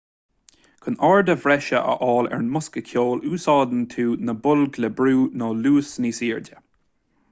[0.85, 5.17] chun airde bhreise a fháil ar an mbosca ceoil úsáideann tú na boilg le brú
[5.43, 6.63] nó luas níos airde